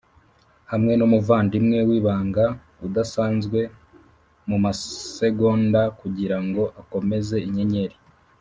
hamwe 0.71 0.91
numuvandimwe 0.99 1.77
wibanga 1.89 2.45
udasanzwe 2.87 3.59
mumasegonda 4.47 5.81
kugirango 5.99 6.61
akomeze 6.81 7.37
inyenyeri, 7.47 7.95